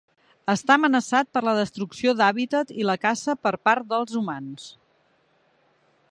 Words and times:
Està 0.51 0.75
amenaçat 0.79 1.27
per 1.37 1.41
la 1.47 1.53
destrucció 1.59 2.13
d'hàbitat 2.21 2.73
i 2.83 2.87
la 2.91 2.95
caça 3.03 3.35
per 3.47 3.51
part 3.69 3.85
dels 3.91 4.17
humans. 4.23 4.65